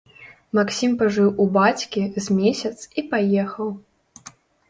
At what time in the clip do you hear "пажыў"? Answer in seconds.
1.01-1.27